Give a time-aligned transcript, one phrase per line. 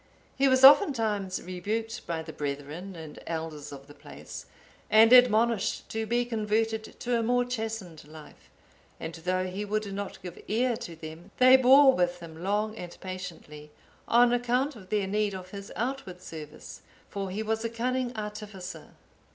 [0.35, 4.47] He was oftentimes rebuked by the brethren and elders of the place,
[4.89, 8.49] and admonished to be converted to a more chastened life;
[8.99, 12.97] and though he would not give ear to them, they bore with him long and
[12.99, 13.69] patiently,
[14.07, 18.93] on account of their need of his outward service, for he was a cunning artificer.